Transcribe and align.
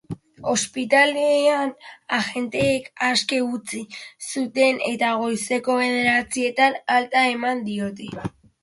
Ospitalean, 0.51 1.73
agenteek 2.17 2.89
aske 3.09 3.43
utzi 3.59 3.83
zuten 4.31 4.83
eta 4.95 5.15
goizeko 5.23 5.81
bederatzietan 5.85 6.85
alta 6.99 7.29
eman 7.39 7.65
diote. 7.73 8.15